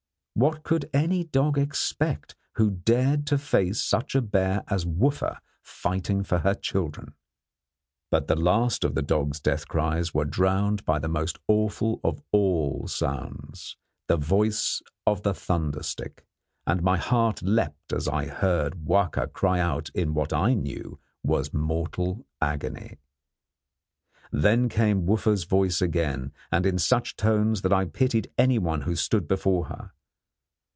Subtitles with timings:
[0.33, 6.23] What could any dog expect who dared to face such a bear as Wooffa fighting
[6.23, 7.13] for her children?
[8.09, 12.23] But the last of the dog's death cries were drowned by the most awful of
[12.31, 13.75] all sounds,
[14.07, 16.25] the voice of the thunder stick;
[16.65, 21.53] and my heart leaped as I heard Wahka cry out in what I knew was
[21.53, 22.97] mortal agony.
[24.31, 29.27] Then came Wooffa's voice again, and in such tones that I pitied anyone who stood
[29.27, 29.91] before her.